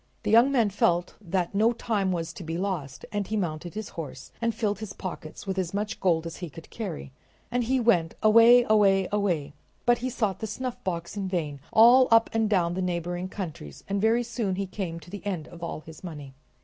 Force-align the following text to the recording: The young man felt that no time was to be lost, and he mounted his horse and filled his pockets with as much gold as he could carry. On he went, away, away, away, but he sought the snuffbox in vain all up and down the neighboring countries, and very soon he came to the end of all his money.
The 0.23 0.31
young 0.31 0.51
man 0.51 0.71
felt 0.71 1.13
that 1.21 1.53
no 1.53 1.73
time 1.73 2.11
was 2.11 2.33
to 2.33 2.43
be 2.43 2.57
lost, 2.57 3.05
and 3.11 3.27
he 3.27 3.37
mounted 3.37 3.75
his 3.75 3.89
horse 3.89 4.31
and 4.41 4.51
filled 4.55 4.79
his 4.79 4.93
pockets 4.93 5.45
with 5.45 5.59
as 5.59 5.75
much 5.75 5.99
gold 5.99 6.25
as 6.25 6.37
he 6.37 6.49
could 6.49 6.71
carry. 6.71 7.11
On 7.51 7.61
he 7.61 7.79
went, 7.79 8.15
away, 8.23 8.65
away, 8.67 9.07
away, 9.11 9.53
but 9.85 9.99
he 9.99 10.09
sought 10.09 10.39
the 10.39 10.47
snuffbox 10.47 11.15
in 11.17 11.27
vain 11.27 11.59
all 11.71 12.07
up 12.09 12.31
and 12.33 12.49
down 12.49 12.73
the 12.73 12.81
neighboring 12.81 13.29
countries, 13.29 13.83
and 13.87 14.01
very 14.01 14.23
soon 14.23 14.55
he 14.55 14.65
came 14.65 14.99
to 14.99 15.11
the 15.11 15.23
end 15.23 15.47
of 15.49 15.61
all 15.61 15.81
his 15.81 16.03
money. 16.03 16.33